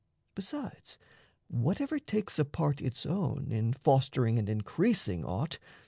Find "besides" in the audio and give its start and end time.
0.33-0.97